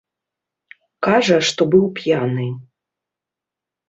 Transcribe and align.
Кажа, 1.07 1.37
што 1.49 1.61
быў 1.75 1.83
п'яны. 1.99 2.47